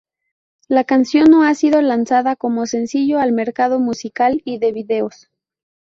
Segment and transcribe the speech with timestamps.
[0.67, 5.29] La canción no ha sido lanzada como sencillo al mercado musical y de videos.